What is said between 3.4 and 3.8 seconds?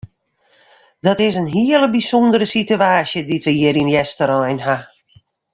we hjir